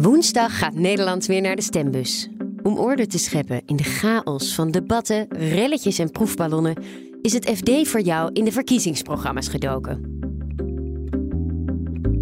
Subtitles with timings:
[0.00, 2.28] Woensdag gaat Nederland weer naar de stembus.
[2.62, 6.74] Om orde te scheppen in de chaos van debatten, relletjes en proefballonnen
[7.22, 10.18] is het FD voor jou in de verkiezingsprogramma's gedoken.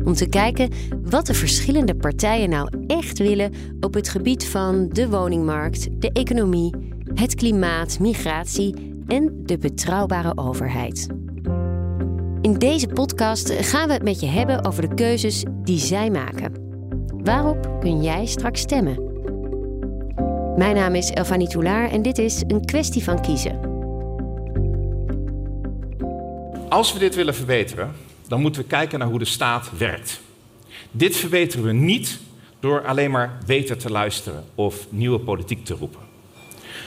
[0.05, 0.71] Om te kijken
[1.03, 6.75] wat de verschillende partijen nou echt willen op het gebied van de woningmarkt, de economie,
[7.15, 11.07] het klimaat, migratie en de betrouwbare overheid.
[12.41, 16.62] In deze podcast gaan we het met je hebben over de keuzes die zij maken.
[17.25, 19.11] Waarop kun jij straks stemmen?
[20.57, 23.61] Mijn naam is Elfanie Toulaar en dit is een kwestie van kiezen.
[26.69, 27.93] Als we dit willen verbeteren,
[28.29, 30.21] dan moeten we kijken naar hoe de staat werkt.
[30.91, 32.21] Dit verbeteren we niet
[32.61, 36.01] door alleen maar beter te luisteren of nieuwe politiek te roepen.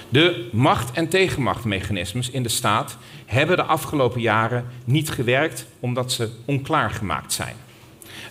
[0.09, 6.29] De macht- en tegenmachtmechanismes in de staat hebben de afgelopen jaren niet gewerkt omdat ze
[6.45, 7.55] onklaargemaakt zijn.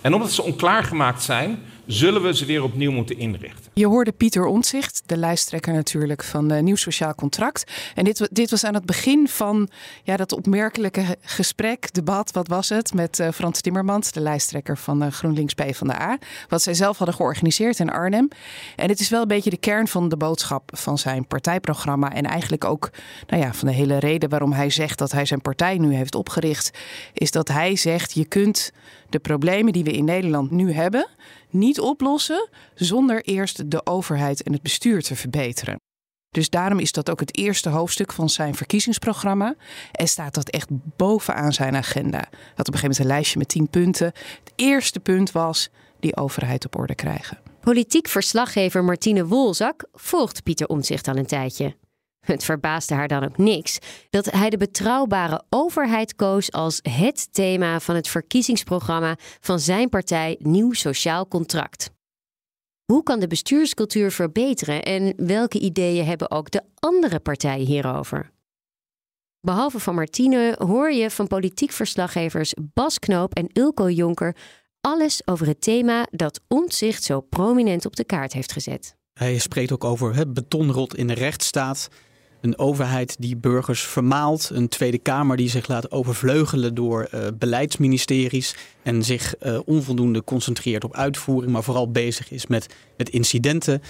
[0.01, 3.71] En omdat ze onklaargemaakt zijn, zullen we ze weer opnieuw moeten inrichten.
[3.75, 7.73] Je hoorde Pieter Ontzicht, de lijsttrekker natuurlijk van Nieuw Sociaal Contract.
[7.95, 9.69] En dit, dit was aan het begin van
[10.03, 15.03] ja, dat opmerkelijke gesprek, debat, wat was het, met uh, Frans Timmermans, de lijsttrekker van
[15.03, 16.19] uh, GroenLinks PvdA.
[16.49, 18.29] Wat zij zelf hadden georganiseerd in Arnhem.
[18.77, 22.13] En het is wel een beetje de kern van de boodschap van zijn partijprogramma.
[22.13, 22.91] En eigenlijk ook
[23.27, 26.15] nou ja, van de hele reden waarom hij zegt dat hij zijn partij nu heeft
[26.15, 26.79] opgericht.
[27.13, 28.73] Is dat hij zegt, je kunt
[29.15, 31.09] de problemen die we in Nederland nu hebben
[31.51, 35.77] niet oplossen zonder eerst de overheid en het bestuur te verbeteren.
[36.31, 39.55] Dus daarom is dat ook het eerste hoofdstuk van zijn verkiezingsprogramma.
[39.93, 42.19] En staat dat echt bovenaan zijn agenda.
[42.55, 44.07] Had op een gegeven moment een lijstje met tien punten.
[44.45, 45.69] Het eerste punt was
[46.01, 47.39] die overheid op orde krijgen.
[47.61, 51.75] Politiek verslaggever Martine Wolzak volgt Pieter Omtzigt al een tijdje.
[52.33, 53.79] Het verbaasde haar dan ook niks
[54.11, 60.37] dat hij de betrouwbare overheid koos als het thema van het verkiezingsprogramma van zijn partij
[60.39, 61.91] Nieuw Sociaal Contract.
[62.85, 68.33] Hoe kan de bestuurscultuur verbeteren en welke ideeën hebben ook de andere partijen hierover?
[69.41, 74.37] Behalve van Martine hoor je van politiek verslaggevers Bas Knoop en Ilko Jonker
[74.81, 78.97] alles over het thema dat Omtzigt zo prominent op de kaart heeft gezet.
[79.13, 81.89] Hij spreekt ook over het betonrot in de rechtsstaat.
[82.45, 84.51] Een overheid die burgers vermaalt.
[84.53, 88.57] Een Tweede Kamer die zich laat overvleugelen door uh, beleidsministeries.
[88.83, 93.83] En zich uh, onvoldoende concentreert op uitvoering, maar vooral bezig is met, met incidenten.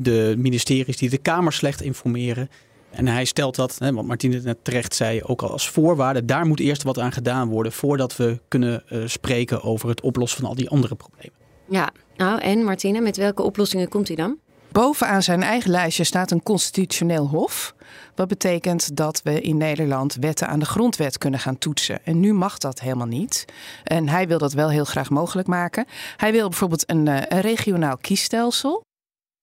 [0.00, 2.50] De ministeries die de Kamer slecht informeren.
[2.90, 6.24] En hij stelt dat, hè, wat Martine net terecht zei, ook al als voorwaarde.
[6.24, 10.40] Daar moet eerst wat aan gedaan worden voordat we kunnen uh, spreken over het oplossen
[10.40, 11.36] van al die andere problemen.
[11.68, 14.38] Ja, nou en Martine, met welke oplossingen komt hij dan?
[14.72, 17.74] Bovenaan zijn eigen lijstje staat een constitutioneel hof.
[18.14, 22.04] Wat betekent dat we in Nederland wetten aan de grondwet kunnen gaan toetsen.
[22.04, 23.44] En nu mag dat helemaal niet.
[23.84, 25.86] En hij wil dat wel heel graag mogelijk maken.
[26.16, 28.82] Hij wil bijvoorbeeld een, een regionaal kiesstelsel.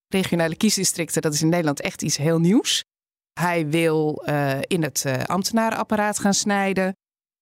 [0.08, 2.84] Regionale kiesdistricten, dat is in Nederland echt iets heel nieuws.
[3.40, 6.94] Hij wil uh, in het uh, ambtenarenapparaat gaan snijden.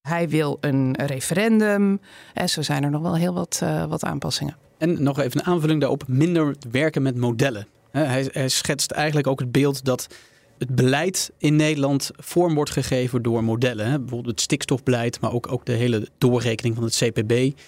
[0.07, 2.01] Hij wil een referendum.
[2.33, 4.57] En zo zijn er nog wel heel wat, wat aanpassingen.
[4.77, 7.67] En nog even een aanvulling daarop: minder werken met modellen.
[8.05, 10.07] Hij, hij schetst eigenlijk ook het beeld dat
[10.57, 13.89] het beleid in Nederland vorm wordt gegeven door modellen.
[13.99, 17.59] Bijvoorbeeld het stikstofbeleid, maar ook, ook de hele doorrekening van het CPB.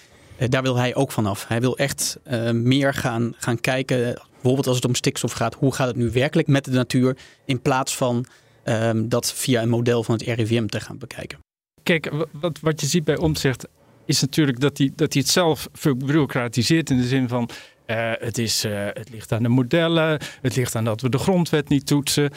[0.48, 1.48] Daar wil hij ook vanaf.
[1.48, 5.74] Hij wil echt uh, meer gaan, gaan kijken, bijvoorbeeld als het om stikstof gaat, hoe
[5.74, 8.24] gaat het nu werkelijk met de natuur, in plaats van
[8.64, 11.38] uh, dat via een model van het RIVM te gaan bekijken.
[11.82, 13.66] Kijk, wat, wat je ziet bij Omtzigt
[14.04, 17.48] is natuurlijk dat hij, dat hij het zelf bureaucratiseert in de zin van
[17.90, 21.18] uh, het, is, uh, het ligt aan de modellen, het ligt aan dat we de
[21.18, 22.30] grondwet niet toetsen.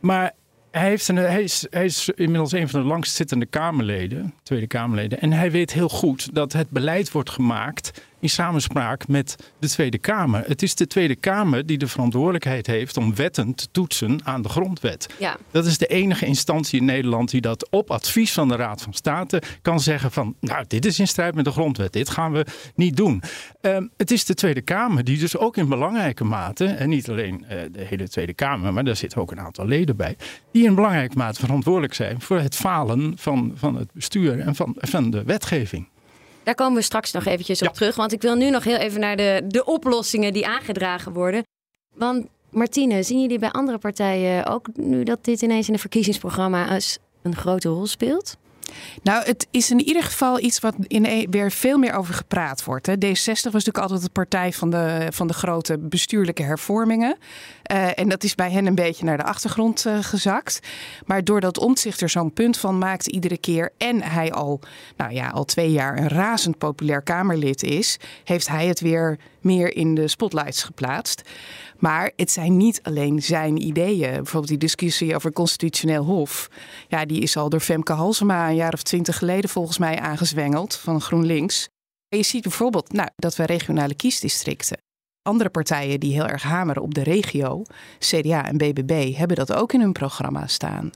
[0.00, 0.32] Maar
[0.70, 5.20] hij, heeft een, hij, is, hij is inmiddels een van de langstzittende Kamerleden, Tweede Kamerleden.
[5.20, 9.98] En hij weet heel goed dat het beleid wordt gemaakt in samenspraak met de Tweede
[9.98, 10.44] Kamer.
[10.46, 14.48] Het is de Tweede Kamer die de verantwoordelijkheid heeft om wetten te toetsen aan de
[14.48, 15.08] grondwet.
[15.18, 15.36] Ja.
[15.50, 18.94] Dat is de enige instantie in Nederland die dat op advies van de Raad van
[18.94, 22.46] State kan zeggen van, nou, dit is in strijd met de grondwet, dit gaan we
[22.74, 23.22] niet doen.
[23.60, 27.44] Um, het is de Tweede Kamer die dus ook in belangrijke mate, en niet alleen
[27.44, 30.16] uh, de hele Tweede Kamer, maar daar zitten ook een aantal leden bij,
[30.52, 34.76] die in belangrijke mate verantwoordelijk zijn voor het falen van, van het bestuur en van,
[34.78, 35.88] van de wetgeving.
[36.44, 37.96] Daar komen we straks nog eventjes op terug.
[37.96, 41.42] Want ik wil nu nog heel even naar de, de oplossingen die aangedragen worden.
[41.94, 46.98] Want Martine, zien jullie bij andere partijen ook nu dat dit ineens in de verkiezingsprogramma's
[47.22, 48.36] een grote rol speelt?
[49.02, 52.64] Nou, het is in ieder geval iets wat in e- weer veel meer over gepraat
[52.64, 52.86] wordt.
[52.86, 52.94] Hè.
[52.94, 57.16] D66 was natuurlijk altijd de partij van de, van de grote bestuurlijke hervormingen.
[57.72, 60.60] Uh, en dat is bij hen een beetje naar de achtergrond uh, gezakt.
[61.06, 63.72] Maar doordat Omtzigt er zo'n punt van maakt iedere keer...
[63.78, 64.60] en hij al,
[64.96, 67.98] nou ja, al twee jaar een razend populair Kamerlid is...
[68.24, 71.22] heeft hij het weer meer in de spotlights geplaatst.
[71.82, 74.12] Maar het zijn niet alleen zijn ideeën.
[74.12, 76.48] Bijvoorbeeld die discussie over constitutioneel hof.
[76.88, 80.76] Ja, die is al door Femke Halsema een jaar of twintig geleden volgens mij aangezwengeld
[80.76, 81.68] van GroenLinks.
[82.08, 84.78] En je ziet bijvoorbeeld nou, dat we regionale kiesdistricten.
[85.22, 87.62] Andere partijen die heel erg hameren op de regio,
[87.98, 90.90] CDA en BBB, hebben dat ook in hun programma staan.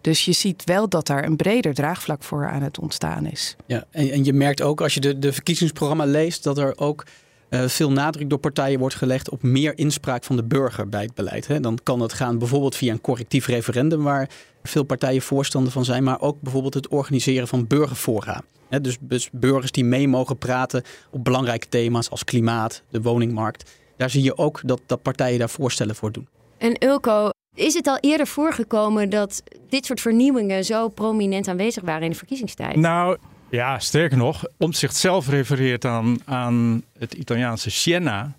[0.00, 3.56] Dus je ziet wel dat daar een breder draagvlak voor aan het ontstaan is.
[3.66, 7.04] Ja, en, en je merkt ook als je de, de verkiezingsprogramma leest dat er ook
[7.50, 11.14] uh, veel nadruk door partijen wordt gelegd op meer inspraak van de burger bij het
[11.14, 11.46] beleid.
[11.46, 11.60] Hè.
[11.60, 14.28] Dan kan het gaan bijvoorbeeld via een correctief referendum, waar
[14.62, 18.42] veel partijen voorstander van zijn, maar ook bijvoorbeeld het organiseren van burgerfora.
[18.68, 23.70] Hè, dus, dus burgers die mee mogen praten op belangrijke thema's als klimaat, de woningmarkt.
[23.96, 26.28] Daar zie je ook dat, dat partijen daar voorstellen voor doen.
[26.58, 32.02] En Ulko, is het al eerder voorgekomen dat dit soort vernieuwingen zo prominent aanwezig waren
[32.02, 32.76] in de verkiezingstijd?
[32.76, 33.16] Nou,
[33.50, 38.32] ja, sterker nog, om zichzelf refereert aan, aan het Italiaanse Siena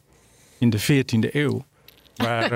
[0.57, 1.65] in de 14e eeuw.
[2.15, 2.49] Waar, uh,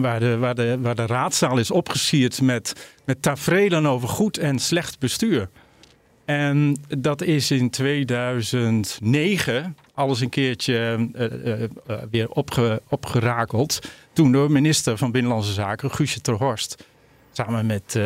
[0.02, 4.58] waar, de, waar, de, waar de raadzaal is opgesierd met, met tafereelen over goed en
[4.58, 5.48] slecht bestuur.
[6.24, 11.68] En dat is in 2009 alles een keertje uh, uh,
[12.10, 13.78] weer opge, opgerakeld.
[14.12, 16.84] Toen door minister van Binnenlandse Zaken, Guusje Terhorst.
[17.32, 17.98] Samen met,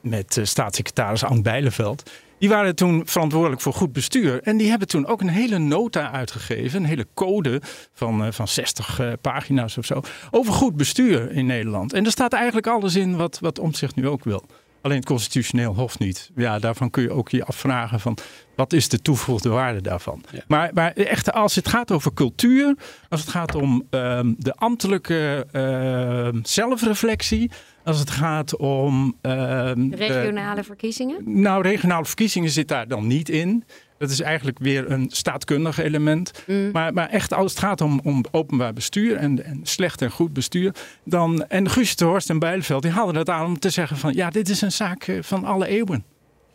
[0.00, 2.10] met staatssecretaris Ank Bijleveld.
[2.40, 4.42] Die waren toen verantwoordelijk voor goed bestuur.
[4.42, 6.80] En die hebben toen ook een hele nota uitgegeven.
[6.82, 7.60] Een hele code
[7.92, 10.00] van, uh, van 60 uh, pagina's of zo.
[10.30, 11.92] Over goed bestuur in Nederland.
[11.92, 14.44] En er staat eigenlijk alles in wat, wat Omtzigt nu ook wil.
[14.82, 16.30] Alleen het constitutioneel hof niet.
[16.36, 18.18] Ja, daarvan kun je ook je afvragen van
[18.56, 20.24] wat is de toegevoegde waarde daarvan.
[20.30, 20.40] Ja.
[20.48, 22.74] Maar, maar echt als het gaat over cultuur,
[23.08, 27.50] als het gaat om um, de ambtelijke uh, zelfreflectie,
[27.84, 29.16] als het gaat om.
[29.22, 31.40] Uh, regionale verkiezingen?
[31.40, 33.64] Nou, regionale verkiezingen zit daar dan niet in.
[34.00, 36.32] Dat is eigenlijk weer een staatkundig element.
[36.46, 36.70] Mm.
[36.70, 40.32] Maar, maar echt als het gaat om, om openbaar bestuur en, en slecht en goed
[40.32, 40.74] bestuur.
[41.04, 44.14] Dan, en Guusje de Horst en Bijleveld die hadden het aan om te zeggen van
[44.14, 46.04] ja, dit is een zaak eh, van alle eeuwen.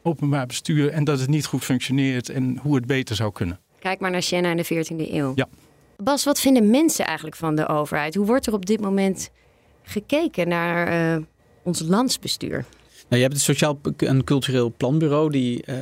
[0.04, 3.60] Openbaar bestuur en dat het niet goed functioneert en hoe het beter zou kunnen.
[3.80, 5.32] Kijk maar naar Siena in de 14e eeuw.
[5.36, 5.48] Ja.
[5.98, 8.16] Bas, wat vinden mensen eigenlijk van de overheid?
[8.16, 9.30] Hoe wordt er op dit moment
[9.84, 11.24] gekeken naar uh,
[11.64, 12.66] ons landsbestuur?
[13.08, 15.76] Nou, je hebt het Sociaal en Cultureel Planbureau, die uh,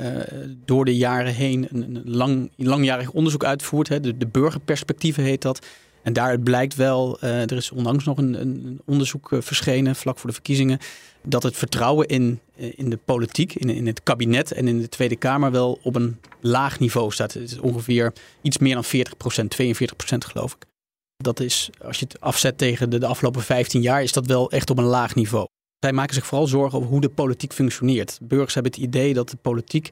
[0.66, 3.88] door de jaren heen een, lang, langjarig onderzoek uitvoert.
[3.88, 4.00] Hè.
[4.00, 5.66] De, burgerperspectieven heet dat.
[6.02, 10.30] En daaruit blijkt wel, uh, er is onlangs nog een, een onderzoek verschenen, vlak voor
[10.30, 10.80] de verkiezingen,
[11.24, 15.16] dat het vertrouwen in, in de politiek, in, in het kabinet en in de Tweede
[15.16, 17.34] Kamer wel op een laag niveau staat.
[17.34, 20.66] Het is ongeveer iets meer dan 40 procent, 42 procent geloof ik.
[21.18, 24.52] Dat is, als je het afzet tegen de, de afgelopen 15 jaar, is dat wel
[24.52, 25.48] echt op een laag niveau.
[25.84, 28.20] Zij maken zich vooral zorgen over hoe de politiek functioneert.
[28.22, 29.92] Burgers hebben het idee dat de politiek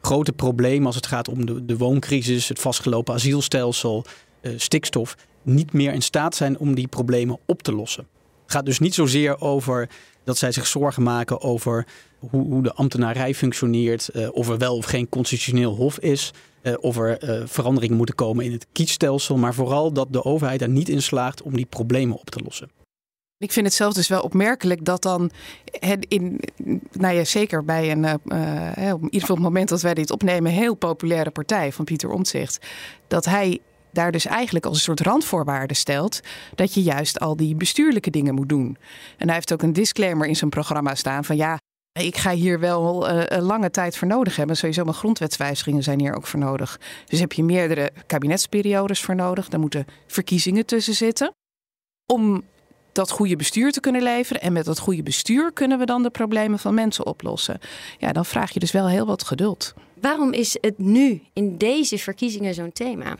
[0.00, 4.04] grote problemen als het gaat om de, de wooncrisis, het vastgelopen asielstelsel,
[4.42, 8.06] uh, stikstof, niet meer in staat zijn om die problemen op te lossen.
[8.42, 9.88] Het gaat dus niet zozeer over
[10.24, 11.86] dat zij zich zorgen maken over
[12.18, 16.30] hoe, hoe de ambtenarij functioneert, uh, of er wel of geen constitutioneel hof is,
[16.62, 20.68] uh, of er veranderingen moeten komen in het kiesstelsel, maar vooral dat de overheid er
[20.68, 22.77] niet in slaagt om die problemen op te lossen.
[23.38, 25.30] Ik vind het zelf dus wel opmerkelijk dat dan
[26.08, 26.40] in,
[26.92, 30.52] nou ja, zeker bij een, uh, in ieder op het moment dat wij dit opnemen,
[30.52, 32.66] heel populaire partij van Pieter Omtzigt,
[33.06, 33.60] dat hij
[33.92, 36.20] daar dus eigenlijk als een soort randvoorwaarde stelt
[36.54, 38.76] dat je juist al die bestuurlijke dingen moet doen.
[39.16, 41.58] En hij heeft ook een disclaimer in zijn programma staan van ja,
[42.00, 44.56] ik ga hier wel uh, een lange tijd voor nodig hebben.
[44.56, 46.80] Sowieso mijn grondwetswijzigingen zijn hier ook voor nodig.
[47.06, 49.48] Dus heb je meerdere kabinetsperiodes voor nodig.
[49.48, 51.32] Daar moeten verkiezingen tussen zitten.
[52.06, 52.42] Om
[52.92, 54.42] dat goede bestuur te kunnen leveren.
[54.42, 57.58] En met dat goede bestuur kunnen we dan de problemen van mensen oplossen.
[57.98, 59.74] Ja, dan vraag je dus wel heel wat geduld.
[60.00, 63.16] Waarom is het nu in deze verkiezingen zo'n thema?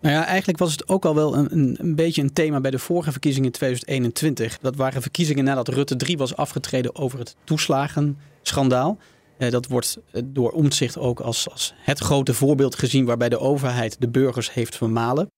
[0.00, 2.70] Nou ja, eigenlijk was het ook al wel een, een, een, beetje een thema bij
[2.70, 4.58] de vorige verkiezingen in 2021.
[4.58, 8.98] Dat waren verkiezingen nadat Rutte 3 was afgetreden over het toeslagenschandaal.
[9.38, 13.38] Eh, dat wordt eh, door omzicht ook als, als het grote voorbeeld gezien waarbij de
[13.38, 15.28] overheid de burgers heeft vermalen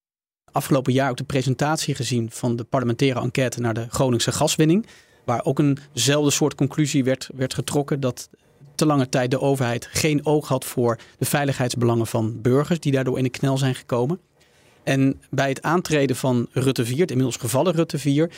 [0.52, 4.86] afgelopen jaar ook de presentatie gezien van de parlementaire enquête naar de Groningse gaswinning.
[5.24, 8.28] Waar ook eenzelfde soort conclusie werd, werd getrokken dat
[8.74, 13.18] te lange tijd de overheid geen oog had voor de veiligheidsbelangen van burgers die daardoor
[13.18, 14.20] in de knel zijn gekomen.
[14.82, 18.30] En bij het aantreden van Rutte 4, het inmiddels gevallen Rutte 4,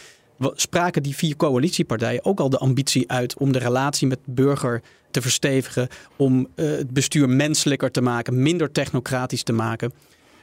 [0.55, 5.23] spraken die vier coalitiepartijen ook al de ambitie uit om de relatie met burger te
[5.23, 9.93] verstevigen, om uh, het bestuur menselijker te maken, minder technocratisch te maken.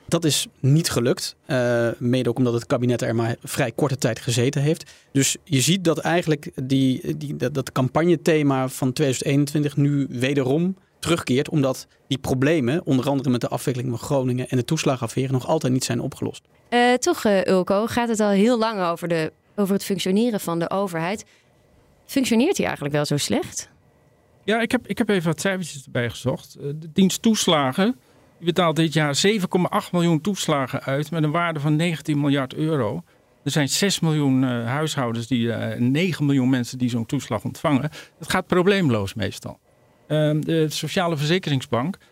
[0.07, 4.19] Dat is niet gelukt, uh, mede ook omdat het kabinet er maar vrij korte tijd
[4.19, 4.91] gezeten heeft.
[5.11, 11.49] Dus je ziet dat eigenlijk die, die, dat, dat campagnethema van 2021 nu wederom terugkeert,
[11.49, 15.73] omdat die problemen, onder andere met de afwikkeling van Groningen en de toeslagaffaire, nog altijd
[15.73, 16.43] niet zijn opgelost.
[16.69, 20.59] Uh, toch, uh, Ulko, gaat het al heel lang over, de, over het functioneren van
[20.59, 21.25] de overheid.
[22.05, 23.69] Functioneert die eigenlijk wel zo slecht?
[24.43, 26.57] Ja, ik heb, ik heb even wat cijfertjes erbij gezocht.
[26.59, 27.95] De dienst toeslagen
[28.37, 33.03] die betaalt dit jaar 7,8 miljoen toeslagen uit met een waarde van 19 miljard euro.
[33.43, 37.89] Er zijn 6 miljoen uh, huishoudens, die, uh, 9 miljoen mensen die zo'n toeslag ontvangen.
[38.19, 39.59] Dat gaat probleemloos meestal.
[40.07, 42.03] Uh, de Sociale Verzekeringsbank, 5,6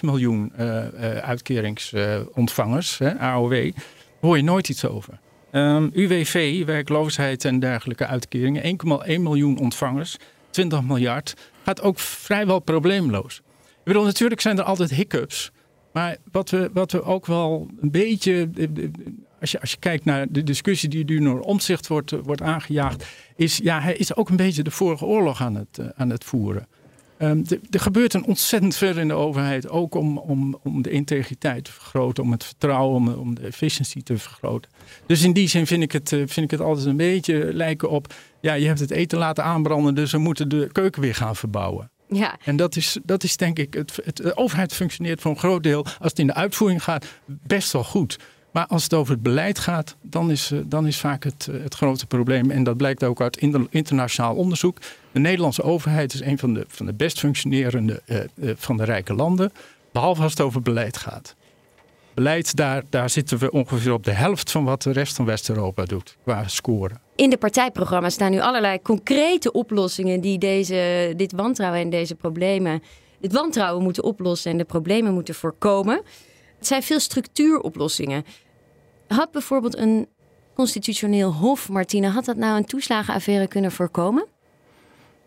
[0.00, 0.52] miljoen
[1.22, 3.70] uitkeringsontvangers, AOW,
[4.20, 5.18] hoor je nooit iets over.
[5.52, 10.16] Um, UWV, werkloosheid en dergelijke uitkeringen, 1,1 miljoen ontvangers,
[10.50, 13.42] 20 miljard, gaat ook vrijwel probleemloos.
[13.88, 15.50] Bedoel, natuurlijk zijn er altijd hiccups.
[15.92, 18.48] Maar wat we, wat we ook wel een beetje.
[19.40, 23.04] Als je, als je kijkt naar de discussie die nu door omzicht wordt, wordt aangejaagd.
[23.36, 26.66] Is ja, hij is ook een beetje de vorige oorlog aan het, aan het voeren.
[27.18, 29.68] Um, er gebeurt een ontzettend veel in de overheid.
[29.68, 34.02] Ook om, om, om de integriteit te vergroten, om het vertrouwen, om, om de efficiëntie
[34.02, 34.70] te vergroten.
[35.06, 38.14] Dus in die zin vind ik, het, vind ik het altijd een beetje lijken op.
[38.40, 41.90] Ja, je hebt het eten laten aanbranden, dus we moeten de keuken weer gaan verbouwen.
[42.08, 42.36] Ja.
[42.44, 45.62] En dat is, dat is denk ik, het, het, de overheid functioneert voor een groot
[45.62, 48.18] deel, als het in de uitvoering gaat, best wel goed.
[48.50, 51.62] Maar als het over het beleid gaat, dan is, eh, dan is vaak het, eh,
[51.62, 52.50] het grote probleem.
[52.50, 53.36] En dat blijkt ook uit
[53.70, 54.78] internationaal onderzoek.
[55.12, 59.14] De Nederlandse overheid is een van de, van de best functionerende uh, van de rijke
[59.14, 59.52] landen.
[59.92, 61.36] Behalve als het over beleid gaat.
[62.18, 65.84] Beleid, daar, daar zitten we ongeveer op de helft van wat de rest van West-Europa
[65.84, 67.00] doet qua scoren.
[67.16, 72.82] In de partijprogramma staan nu allerlei concrete oplossingen die deze, dit wantrouwen en deze problemen,
[73.20, 76.00] dit wantrouwen moeten oplossen en de problemen moeten voorkomen.
[76.58, 78.24] Het zijn veel structuuroplossingen.
[79.08, 80.08] Had bijvoorbeeld een
[80.54, 84.26] constitutioneel hof, Martine, had dat nou een toeslagenaffaire kunnen voorkomen?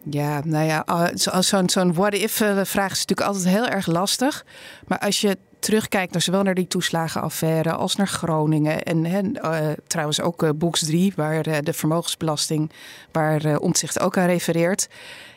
[0.10, 4.46] Ja, nou ja, zo'n zo'n what-if-vraag is natuurlijk altijd heel erg lastig.
[4.88, 8.84] Maar als je terugkijkt naar zowel naar die toeslagenaffaire als naar Groningen.
[8.84, 12.72] En, uh, trouwens ook uh, Boeks 3, waar uh, de vermogensbelasting,
[13.12, 14.90] waar Omtzigt ook aan refereert.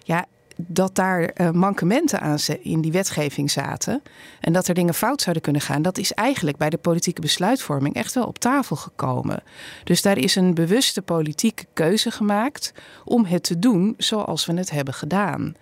[0.04, 0.26] Ja,
[0.56, 4.02] dat daar mankementen aan in die wetgeving zaten.
[4.40, 5.82] En dat er dingen fout zouden kunnen gaan.
[5.82, 9.42] Dat is eigenlijk bij de politieke besluitvorming echt wel op tafel gekomen.
[9.84, 12.72] Dus daar is een bewuste politieke keuze gemaakt
[13.04, 15.54] om het te doen zoals we het hebben gedaan.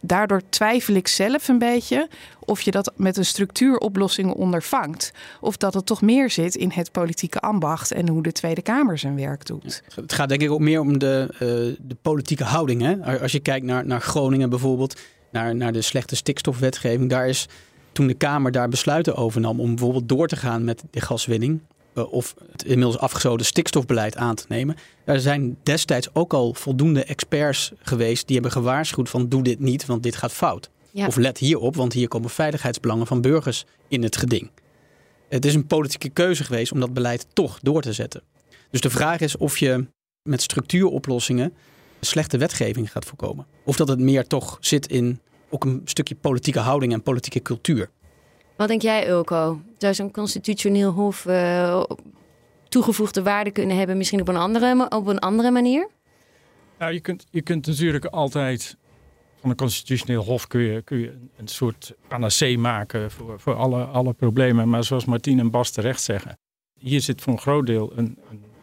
[0.00, 5.12] Daardoor twijfel ik zelf een beetje of je dat met een structuuroplossing ondervangt.
[5.40, 8.98] Of dat het toch meer zit in het politieke ambacht en hoe de Tweede Kamer
[8.98, 9.82] zijn werk doet.
[9.94, 11.38] Het gaat denk ik ook meer om de, uh,
[11.88, 12.82] de politieke houding.
[12.82, 13.20] Hè?
[13.20, 15.00] Als je kijkt naar, naar Groningen bijvoorbeeld,
[15.30, 17.48] naar, naar de slechte stikstofwetgeving, daar is
[17.92, 21.60] toen de Kamer daar besluiten over nam om bijvoorbeeld door te gaan met de gaswinning,
[21.60, 21.67] eh,
[22.06, 24.76] of het inmiddels afgesloten stikstofbeleid aan te nemen.
[25.04, 29.86] Er zijn destijds ook al voldoende experts geweest die hebben gewaarschuwd van doe dit niet,
[29.86, 30.70] want dit gaat fout.
[30.92, 34.50] Of let hierop, want hier komen veiligheidsbelangen van burgers in het geding.
[35.28, 38.22] Het is een politieke keuze geweest om dat beleid toch door te zetten.
[38.70, 39.86] Dus de vraag is of je
[40.22, 41.52] met structuuroplossingen
[42.00, 43.46] slechte wetgeving gaat voorkomen.
[43.64, 47.90] Of dat het meer toch zit in ook een stukje politieke houding en politieke cultuur.
[48.58, 49.60] Wat denk jij, Ulko?
[49.76, 51.82] Zou zo'n constitutioneel hof uh,
[52.68, 55.88] toegevoegde waarde kunnen hebben, misschien op een andere, op een andere manier?
[56.78, 58.76] Nou, je kunt, je kunt natuurlijk altijd
[59.40, 63.84] van een constitutioneel hof kun je, kun je een soort panacee maken voor, voor alle,
[63.84, 64.68] alle problemen.
[64.68, 66.38] Maar zoals Martien en Bas terecht zeggen,
[66.78, 68.18] hier zit voor een groot deel een,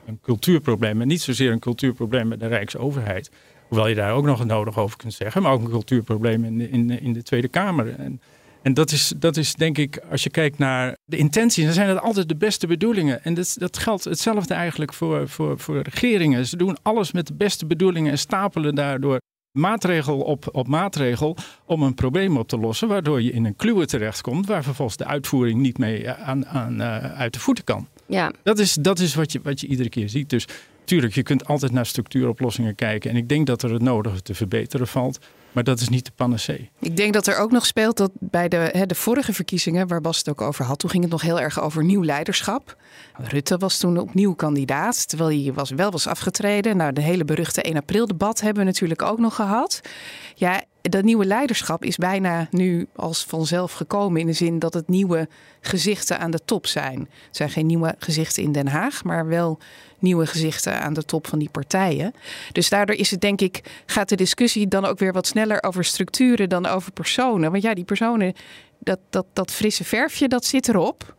[0.05, 1.01] een, cultuurprobleem.
[1.01, 3.31] En niet zozeer een cultuurprobleem met de Rijksoverheid.
[3.67, 5.41] Hoewel je daar ook nog nodig over kunt zeggen.
[5.41, 7.95] Maar ook een cultuurprobleem in, in, in de Tweede Kamer.
[7.99, 8.21] En,
[8.65, 11.87] en dat is, dat is denk ik, als je kijkt naar de intenties, dan zijn
[11.87, 13.23] dat altijd de beste bedoelingen.
[13.23, 16.45] En dat, dat geldt hetzelfde eigenlijk voor, voor, voor regeringen.
[16.45, 19.17] Ze doen alles met de beste bedoelingen en stapelen daardoor
[19.51, 23.85] maatregel op, op maatregel om een probleem op te lossen, waardoor je in een kluwe
[23.85, 27.87] terechtkomt waar vervolgens de uitvoering niet mee aan, aan, uh, uit de voeten kan.
[28.05, 28.31] Ja.
[28.43, 30.29] Dat is, dat is wat, je, wat je iedere keer ziet.
[30.29, 30.47] Dus
[30.83, 33.09] tuurlijk, je kunt altijd naar structuuroplossingen kijken.
[33.09, 35.19] En ik denk dat er het nodige te verbeteren valt.
[35.55, 36.69] Maar dat is niet de panacee.
[36.79, 40.01] Ik denk dat er ook nog speelt dat bij de, hè, de vorige verkiezingen, waar
[40.01, 42.75] Bas het ook over had, toen ging het nog heel erg over nieuw leiderschap.
[43.17, 46.77] Rutte was toen opnieuw kandidaat, terwijl hij was, wel was afgetreden.
[46.77, 49.81] Nou, de hele beruchte 1 april debat hebben we natuurlijk ook nog gehad.
[50.35, 54.21] Ja, dat nieuwe leiderschap is bijna nu als vanzelf gekomen.
[54.21, 55.27] In de zin dat het nieuwe
[55.61, 56.99] gezichten aan de top zijn.
[56.99, 59.59] Het zijn geen nieuwe gezichten in Den Haag, maar wel
[59.99, 62.13] nieuwe gezichten aan de top van die partijen.
[62.51, 65.83] Dus daardoor is het denk ik, gaat de discussie dan ook weer wat sneller over
[65.83, 67.51] structuren dan over personen.
[67.51, 68.33] Want ja, die personen,
[68.79, 71.15] dat, dat, dat frisse verfje, dat zit erop.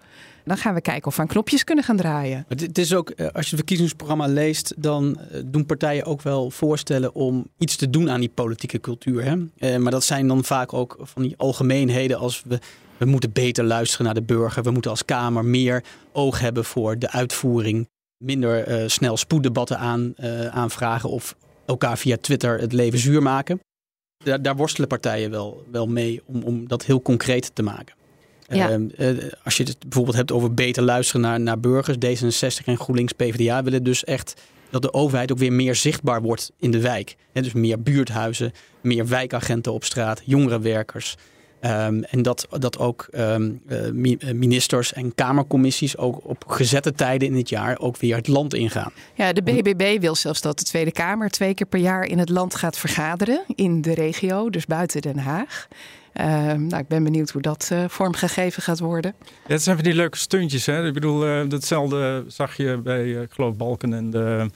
[0.46, 2.44] Dan gaan we kijken of we aan knopjes kunnen gaan draaien.
[2.48, 6.50] Het is ook, eh, als je het verkiezingsprogramma leest, dan eh, doen partijen ook wel
[6.50, 9.24] voorstellen om iets te doen aan die politieke cultuur.
[9.24, 9.36] Hè?
[9.58, 12.58] Eh, maar dat zijn dan vaak ook van die algemeenheden als we,
[12.96, 14.62] we moeten beter luisteren naar de burger.
[14.62, 17.88] We moeten als Kamer meer oog hebben voor de uitvoering.
[18.18, 20.14] Minder snel spoeddebatten aan,
[20.50, 23.60] aanvragen of elkaar via Twitter het leven zuur maken.
[24.24, 27.94] Daar, daar worstelen partijen wel, wel mee om, om dat heel concreet te maken.
[28.48, 28.70] Ja.
[28.70, 29.08] Ehm, eh,
[29.44, 33.62] als je het bijvoorbeeld hebt over beter luisteren naar, naar burgers, D66 en GroenLinks PvdA
[33.62, 34.34] willen dus echt
[34.70, 37.16] dat de overheid ook weer meer zichtbaar wordt in de wijk.
[37.32, 41.16] dus meer buurthuizen, meer wijkagenten op straat, jongerenwerkers.
[41.66, 47.28] Um, en dat, dat ook ehm, eh, eh, ministers en kamercommissies ook op gezette tijden
[47.28, 48.92] in het jaar ook weer het land ingaan.
[49.14, 52.28] Ja, de BBB wil zelfs dat de Tweede Kamer twee keer per jaar in het
[52.28, 55.68] land gaat vergaderen in de regio, dus buiten Den Haag.
[56.12, 59.14] Ehm, nou, ik ben benieuwd hoe dat uh, vormgegeven gaat worden.
[59.20, 60.66] Ja, het zijn van die leuke stuntjes.
[60.66, 60.86] Hè?
[60.86, 64.50] Ik bedoel, uh, datzelfde zag je bij, uh, ik geloof, Balken en de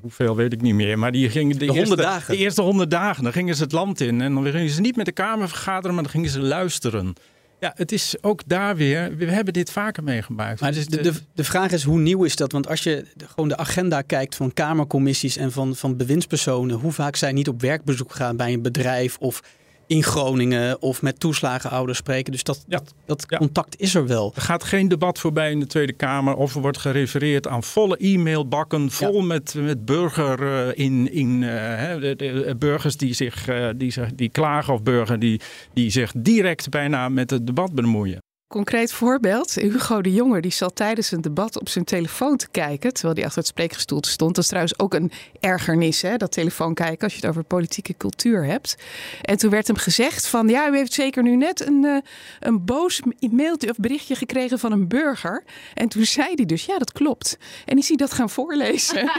[0.00, 0.98] hoeveel weet ik niet meer.
[0.98, 2.34] Maar die gingen de, eerste, dagen.
[2.34, 4.20] de eerste honderd dagen, dan gingen ze het land in.
[4.20, 7.14] En dan gingen ze niet met de Kamer vergaderen, maar dan gingen ze luisteren.
[7.60, 9.16] Ja, het is ook daar weer.
[9.16, 10.60] We hebben dit vaker meegemaakt.
[10.60, 12.52] Maar dus de, de, de vraag is hoe nieuw is dat?
[12.52, 17.16] Want als je gewoon de agenda kijkt van Kamercommissies en van, van bewindspersonen, hoe vaak
[17.16, 19.42] zij niet op werkbezoek gaan bij een bedrijf of
[19.90, 22.32] in Groningen of met toeslagenouders spreken.
[22.32, 22.80] Dus dat, ja.
[23.06, 24.32] dat, contact is er wel.
[24.34, 27.96] Er gaat geen debat voorbij in de Tweede Kamer of er wordt gerefereerd aan volle
[27.98, 33.68] e-mailbakken, vol met, met burger uh, in, in uh, de, de, burgers die zich uh,
[33.76, 35.40] die, die klagen of burger die,
[35.72, 38.18] die zich direct bijna met het debat bemoeien.
[38.50, 39.54] Concreet voorbeeld.
[39.54, 42.92] Hugo de Jonge die zat tijdens een debat op zijn telefoon te kijken.
[42.92, 44.34] Terwijl hij achter het spreekgestoelte stond.
[44.34, 47.00] Dat is trouwens ook een ergernis, hè, dat telefoon kijken.
[47.00, 48.76] Als je het over politieke cultuur hebt.
[49.22, 50.48] En toen werd hem gezegd van...
[50.48, 51.98] Ja, u heeft zeker nu net een, uh,
[52.40, 55.44] een boos mailtje of berichtje gekregen van een burger.
[55.74, 57.38] En toen zei hij dus, ja, dat klopt.
[57.64, 59.10] En is hij dat gaan voorlezen.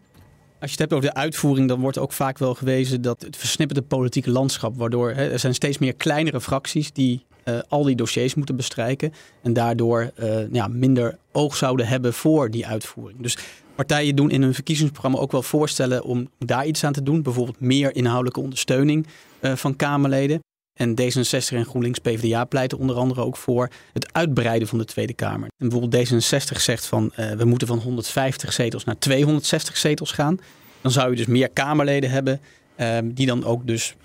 [0.60, 3.36] Als je het hebt over de uitvoering, dan wordt ook vaak wel gewezen dat het
[3.36, 7.96] versnipperde politieke landschap, waardoor hè, er zijn steeds meer kleinere fracties die uh, al die
[7.96, 9.12] dossiers moeten bestrijken.
[9.42, 13.20] En daardoor uh, ja, minder oog zouden hebben voor die uitvoering.
[13.22, 13.38] Dus
[13.74, 17.22] partijen doen in hun verkiezingsprogramma ook wel voorstellen om daar iets aan te doen.
[17.22, 19.06] Bijvoorbeeld meer inhoudelijke ondersteuning
[19.40, 20.40] uh, van Kamerleden.
[20.72, 25.12] En D66 en GroenLinks PvdA pleiten onder andere ook voor het uitbreiden van de Tweede
[25.12, 25.48] Kamer.
[25.56, 30.38] En bijvoorbeeld D66 zegt van we moeten van 150 zetels naar 260 zetels gaan.
[30.80, 32.40] Dan zou je dus meer Kamerleden hebben
[32.80, 33.96] Um, die dan ook dus,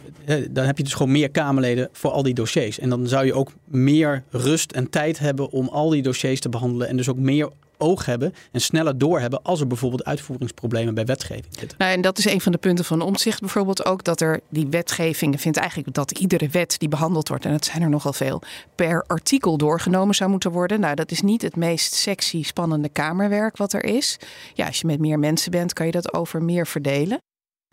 [0.49, 2.79] dan heb je dus gewoon meer Kamerleden voor al die dossiers.
[2.79, 6.49] En dan zou je ook meer rust en tijd hebben om al die dossiers te
[6.49, 6.87] behandelen.
[6.87, 11.53] En dus ook meer oog hebben en sneller doorhebben als er bijvoorbeeld uitvoeringsproblemen bij wetgeving
[11.59, 11.77] zitten.
[11.77, 14.67] Nou, en dat is een van de punten van omzicht bijvoorbeeld ook, dat er die
[14.67, 18.41] wetgeving vindt eigenlijk dat iedere wet die behandeld wordt, en dat zijn er nogal veel,
[18.75, 20.79] per artikel doorgenomen zou moeten worden.
[20.79, 24.19] Nou, dat is niet het meest sexy, spannende kamerwerk wat er is.
[24.53, 27.19] Ja, als je met meer mensen bent, kan je dat over meer verdelen.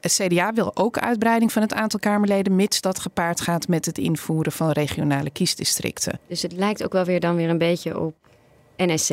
[0.01, 3.99] Het CDA wil ook uitbreiding van het aantal Kamerleden, mits dat gepaard gaat met het
[3.99, 6.19] invoeren van regionale kiesdistricten.
[6.27, 8.15] Dus het lijkt ook wel weer dan weer een beetje op
[8.77, 9.11] NSC.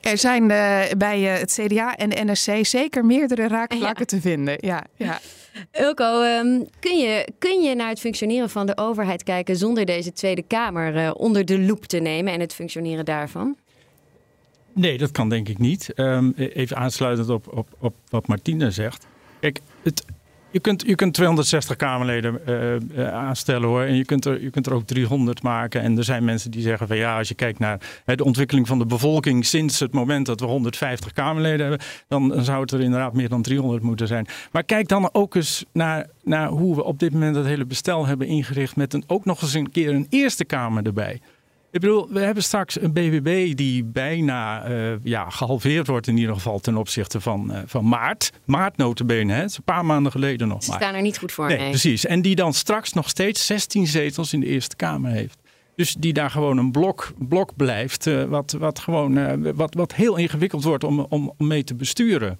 [0.00, 4.56] Er zijn uh, bij uh, het CDA en de NSC zeker meerdere raakvlakken te vinden.
[4.60, 5.20] Ja, ja.
[5.72, 10.12] Ilko, um, kun, je, kun je naar het functioneren van de overheid kijken zonder deze
[10.12, 13.56] Tweede Kamer uh, onder de loep te nemen en het functioneren daarvan?
[14.72, 15.92] Nee, dat kan denk ik niet.
[15.96, 19.06] Um, even aansluitend op, op, op wat Martine zegt.
[19.40, 19.60] Kijk,
[20.50, 23.82] je, kunt, je kunt 260 Kamerleden uh, aanstellen hoor.
[23.82, 25.82] En je kunt, er, je kunt er ook 300 maken.
[25.82, 28.78] En er zijn mensen die zeggen van ja, als je kijkt naar de ontwikkeling van
[28.78, 32.80] de bevolking sinds het moment dat we 150 Kamerleden hebben, dan, dan zou het er
[32.80, 34.26] inderdaad meer dan 300 moeten zijn.
[34.52, 38.06] Maar kijk dan ook eens naar, naar hoe we op dit moment het hele bestel
[38.06, 41.20] hebben ingericht met een, ook nog eens een keer een Eerste Kamer erbij.
[41.72, 46.34] Ik bedoel, we hebben straks een BBB die bijna uh, ja, gehalveerd wordt in ieder
[46.34, 48.32] geval ten opzichte van, uh, van maart.
[48.44, 49.40] Maart notabene, hè?
[49.40, 51.46] Het is een paar maanden geleden nog Ze staan er niet goed voor.
[51.46, 52.06] Nee, precies.
[52.06, 55.38] En die dan straks nog steeds 16 zetels in de Eerste Kamer heeft.
[55.74, 60.16] Dus die daar gewoon een blok, blok blijft, uh, wat, wat, gewoon, wat, wat heel
[60.16, 62.38] ingewikkeld wordt om, om, om mee te besturen.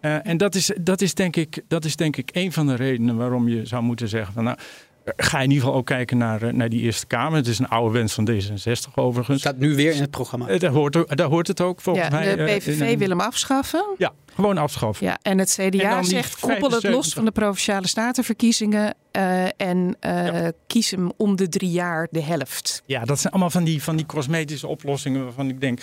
[0.00, 3.16] En dat is, dat, is denk ik, dat is denk ik een van de redenen
[3.16, 4.58] waarom je zou moeten zeggen van nou,
[5.04, 7.36] ga in ieder geval ook kijken naar, naar die Eerste Kamer.
[7.36, 9.40] Het is een oude wens van D66 overigens.
[9.40, 10.58] Staat nu weer in het programma.
[10.58, 12.36] daar, hoort, daar hoort het ook volgens ja, mij.
[12.36, 13.84] De PVV wil hem afschaffen.
[13.98, 15.06] Ja, gewoon afschaffen.
[15.06, 20.26] Ja, en het CDA zegt koppel het los van de Provinciale Statenverkiezingen uh, en uh,
[20.26, 20.52] ja.
[20.66, 22.82] kies hem om de drie jaar de helft.
[22.86, 25.80] Ja, dat zijn allemaal van die, van die cosmetische oplossingen waarvan ik denk...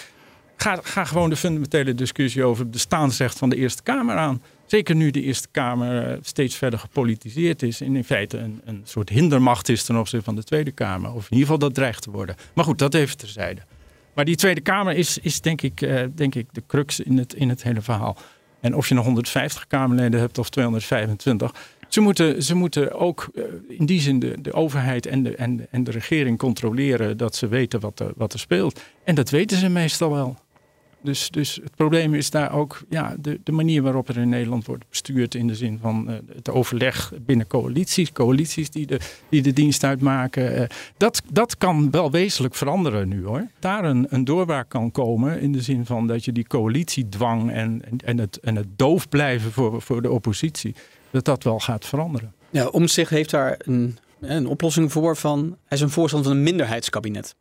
[0.59, 4.41] Ga, ga gewoon de fundamentele discussie over het bestaansrecht van de Eerste Kamer aan.
[4.67, 7.81] Zeker nu de Eerste Kamer steeds verder gepolitiseerd is.
[7.81, 11.13] En in feite een, een soort hindermacht is ten opzichte van de Tweede Kamer.
[11.13, 12.35] Of in ieder geval dat dreigt te worden.
[12.53, 13.61] Maar goed, dat even terzijde.
[14.13, 17.33] Maar die Tweede Kamer is, is denk, ik, uh, denk ik de crux in het,
[17.33, 18.17] in het hele verhaal.
[18.59, 21.51] En of je nog 150 Kamerleden hebt of 225.
[21.87, 25.67] Ze moeten, ze moeten ook uh, in die zin de, de overheid en de, en,
[25.71, 28.81] en de regering controleren dat ze weten wat er, wat er speelt.
[29.03, 30.37] En dat weten ze meestal wel.
[31.07, 34.65] Dus, dus het probleem is daar ook ja, de, de manier waarop er in Nederland
[34.65, 35.35] wordt bestuurd.
[35.35, 38.11] In de zin van uh, het overleg binnen coalities.
[38.11, 40.59] Coalities die de, die de dienst uitmaken.
[40.59, 40.63] Uh,
[40.97, 43.47] dat, dat kan wel wezenlijk veranderen nu hoor.
[43.59, 45.39] Daar een, een doorbraak kan komen.
[45.39, 49.09] In de zin van dat je die coalitiedwang en, en, en, het, en het doof
[49.09, 50.75] blijven voor, voor de oppositie.
[51.11, 52.33] Dat dat wel gaat veranderen.
[52.49, 55.15] Ja, Omtzigt heeft daar een, een oplossing voor.
[55.17, 57.35] Van, hij is een voorstander van een minderheidskabinet.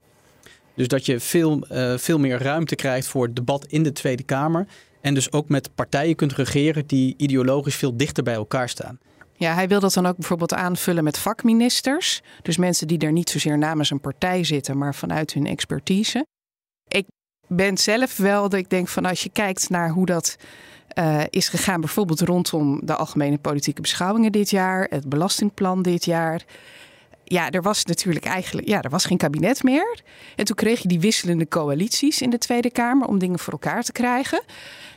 [0.76, 4.66] Dus dat je veel, uh, veel meer ruimte krijgt voor debat in de Tweede Kamer.
[5.00, 8.98] En dus ook met partijen kunt regeren die ideologisch veel dichter bij elkaar staan.
[9.32, 12.22] Ja, hij wil dat dan ook bijvoorbeeld aanvullen met vakministers.
[12.42, 16.26] Dus mensen die er niet zozeer namens een partij zitten, maar vanuit hun expertise.
[16.88, 17.06] Ik
[17.46, 20.36] ben zelf wel dat ik denk van als je kijkt naar hoe dat
[20.98, 26.42] uh, is gegaan, bijvoorbeeld rondom de algemene politieke beschouwingen dit jaar, het belastingplan dit jaar
[27.28, 30.00] ja, er was natuurlijk eigenlijk ja, er was geen kabinet meer.
[30.36, 33.82] En toen kreeg je die wisselende coalities in de Tweede Kamer om dingen voor elkaar
[33.82, 34.42] te krijgen.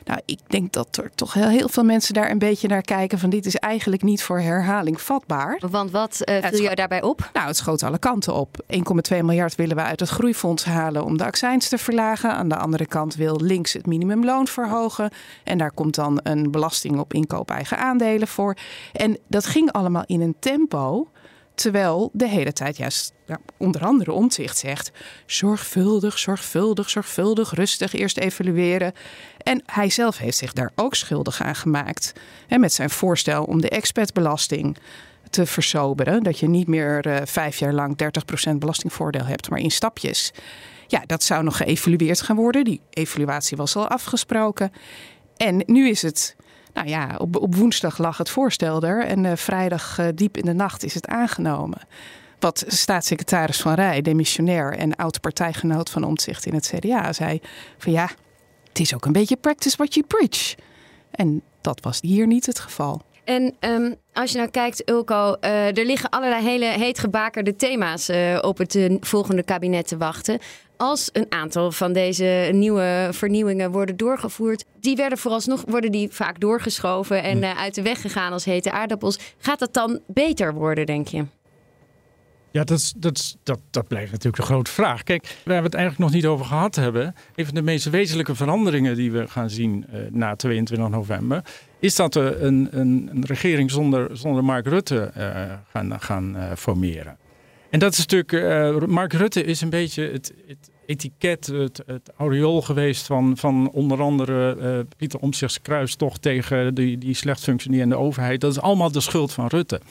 [0.10, 3.20] Nou, ik denk dat er toch heel, heel veel mensen daar een beetje naar kijken
[3.20, 5.62] van dit is eigenlijk niet voor herhaling vatbaar.
[5.70, 7.30] Want wat uh, viel jou daarbij op?
[7.34, 8.64] Nou, het schoot alle kanten op.
[8.74, 12.34] 1,2 miljard willen we uit het groeifonds halen om de accijns te verlagen.
[12.34, 15.12] Aan de andere kant wil links het minimumloon verhogen.
[15.44, 18.58] En daar komt dan een belasting op inkoop eigen aandelen voor.
[18.92, 21.08] En dat ging allemaal in een tempo
[21.60, 23.14] Terwijl de hele tijd juist
[23.58, 24.92] onder andere omzicht zegt:
[25.26, 28.94] zorgvuldig, zorgvuldig, zorgvuldig, rustig eerst evalueren.
[29.38, 32.14] En hij zelf heeft zich daar ook schuldig aan gemaakt.
[32.48, 34.78] En met zijn voorstel om de expertbelasting
[35.30, 36.24] te versoberen.
[36.24, 37.98] Dat je niet meer uh, vijf jaar lang
[38.52, 40.32] 30% belastingvoordeel hebt, maar in stapjes.
[40.88, 42.64] Ja, dat zou nog geëvalueerd gaan worden.
[42.64, 44.72] Die evaluatie was al afgesproken.
[45.38, 46.36] En nu is het
[46.74, 50.46] nou ja, op, op woensdag lag het voorstel er en uh, vrijdag uh, diep in
[50.46, 51.80] de nacht is het aangenomen.
[52.40, 57.42] Wat staatssecretaris Van Rij, demissionair en oud-partijgenoot van Omtzigt in het CDA, zei
[57.78, 58.10] van ja,
[58.68, 60.56] het is ook een beetje practice what you preach.
[61.12, 63.02] En dat was hier niet het geval.
[63.30, 68.10] En um, als je nou kijkt, Ulko, uh, er liggen allerlei hele heet gebakerde thema's
[68.10, 70.40] uh, op het uh, volgende kabinet te wachten.
[70.78, 76.40] Als een aantal van deze nieuwe vernieuwingen worden doorgevoerd, die werden vooralsnog worden die vaak
[76.40, 79.20] doorgeschoven en uit de weg gegaan als hete aardappels.
[79.38, 81.26] Gaat dat dan beter worden, denk je?
[82.52, 85.04] Ja, dat, dat, dat, dat blijft natuurlijk de grote vraag.
[85.04, 87.16] Kijk, waar we het eigenlijk nog niet over gehad hebben.
[87.36, 91.44] Een van de meest wezenlijke veranderingen die we gaan zien uh, na 22 november.
[91.80, 96.52] Is dat we een, een, een regering zonder, zonder Mark Rutte uh, gaan, gaan uh,
[96.58, 97.18] formeren.
[97.70, 98.88] En dat is natuurlijk.
[98.88, 104.02] Mark Rutte is een beetje het, het etiket, het, het aureool geweest van, van onder
[104.02, 108.42] andere Pieter Omtzigt's kruistocht tegen die, die slecht functionerende overheid.
[108.42, 109.82] Dat is allemaal de schuld van Rutte.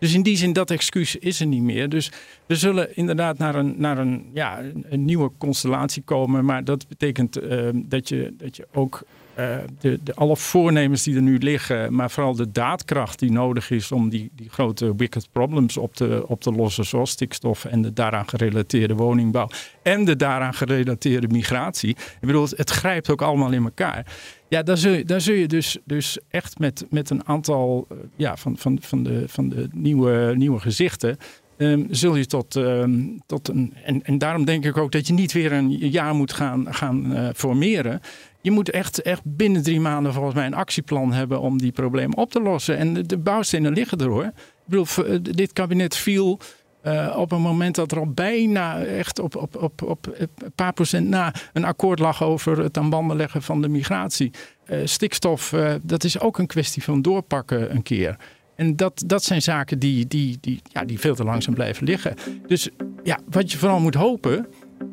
[0.00, 1.88] Dus in die zin, dat excuus is er niet meer.
[1.88, 2.12] Dus
[2.46, 6.44] we zullen inderdaad naar een, naar een, ja, een nieuwe constellatie komen.
[6.44, 9.02] Maar dat betekent uh, dat, je, dat je ook
[9.38, 13.70] uh, de, de, alle voornemens die er nu liggen, maar vooral de daadkracht die nodig
[13.70, 17.82] is om die, die grote wicked problems op te, op te lossen, zoals stikstof en
[17.82, 19.48] de daaraan gerelateerde woningbouw
[19.82, 21.90] en de daaraan gerelateerde migratie.
[21.90, 24.06] Ik bedoel, het grijpt ook allemaal in elkaar.
[24.50, 27.86] Ja, daar zul je, daar zul je dus, dus echt met, met een aantal
[28.16, 31.16] ja, van, van, van, de, van de nieuwe, nieuwe gezichten.
[31.56, 33.74] Um, zul je tot, um, tot een.
[33.84, 37.12] En, en daarom denk ik ook dat je niet weer een jaar moet gaan, gaan
[37.12, 38.00] uh, formeren.
[38.40, 42.16] Je moet echt, echt binnen drie maanden volgens mij een actieplan hebben om die problemen
[42.16, 42.76] op te lossen.
[42.76, 44.24] En de, de bouwstenen liggen er hoor.
[44.24, 44.32] Ik
[44.64, 44.86] bedoel,
[45.22, 46.38] dit kabinet viel
[46.84, 50.72] uh, op een moment dat er al bijna echt op, op, op, op een paar
[50.72, 54.30] procent na een akkoord lag over het aan banden leggen van de migratie.
[54.70, 58.16] Uh, stikstof, uh, dat is ook een kwestie van doorpakken een keer.
[58.56, 62.14] En dat, dat zijn zaken die, die, die, ja, die veel te langzaam blijven liggen.
[62.46, 62.68] Dus
[63.02, 64.46] ja, wat je vooral moet hopen,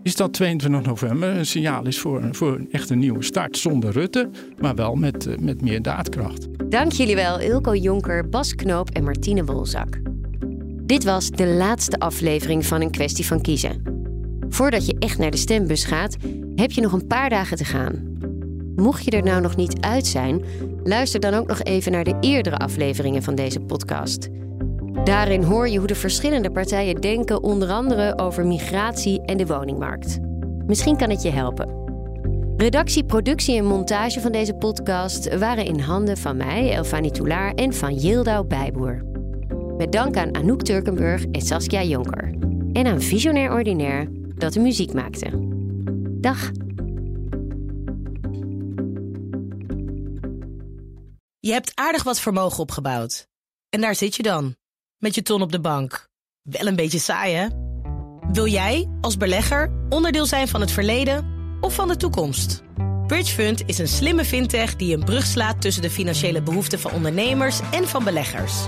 [0.04, 3.58] is dat 22 november een signaal is voor, voor echt een nieuwe start.
[3.58, 6.47] Zonder Rutte, maar wel met, met meer daadkracht.
[6.69, 10.16] Dank jullie wel, Ilko Jonker, Bas Knoop en Martine Wolzak.
[10.88, 13.82] Dit was de laatste aflevering van Een kwestie van kiezen.
[14.50, 16.15] Voordat je echt naar de stembus gaat,
[16.56, 18.17] heb je nog een paar dagen te gaan.
[18.76, 20.43] Mocht je er nou nog niet uit zijn,
[20.84, 24.28] luister dan ook nog even naar de eerdere afleveringen van deze podcast.
[25.04, 30.19] Daarin hoor je hoe de verschillende partijen denken, onder andere over migratie en de woningmarkt.
[30.65, 31.86] Misschien kan het je helpen.
[32.58, 37.73] Redactie, productie en montage van deze podcast waren in handen van mij, Elfanie Toulaar, en
[37.73, 39.16] van Yildau Bijboer.
[39.77, 42.33] Met dank aan Anouk Turkenburg en Saskia Jonker.
[42.73, 45.29] En aan Visionair Ordinaire dat de muziek maakte.
[46.21, 46.51] Dag!
[51.39, 53.27] Je hebt aardig wat vermogen opgebouwd.
[53.69, 54.55] En daar zit je dan,
[54.97, 56.07] met je ton op de bank.
[56.41, 57.47] Wel een beetje saai, hè?
[58.31, 61.25] Wil jij, als belegger, onderdeel zijn van het verleden
[61.61, 62.63] of van de toekomst?
[63.07, 67.59] Bridgefund is een slimme fintech die een brug slaat tussen de financiële behoeften van ondernemers
[67.71, 68.67] en van beleggers.